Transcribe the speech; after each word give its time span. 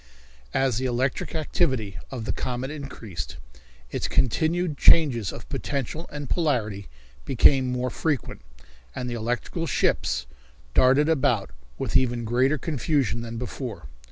As 0.55 0.79
the 0.79 0.87
electric 0.87 1.35
activity 1.35 1.99
of 2.09 2.25
the 2.25 2.31
comet 2.33 2.71
increased, 2.71 3.37
its 3.91 4.07
continued 4.07 4.75
changes 4.75 5.31
of 5.31 5.47
potential 5.47 6.09
and 6.11 6.27
polarity 6.27 6.87
became 7.23 7.71
more 7.71 7.91
frequent, 7.91 8.41
and 8.95 9.07
the 9.07 9.13
electrical 9.13 9.67
ships 9.67 10.25
darted 10.73 11.07
about 11.07 11.51
with 11.77 11.95
even 11.95 12.25
greater 12.25 12.57
confusion 12.57 13.21
than 13.21 13.37
before. 13.37 13.85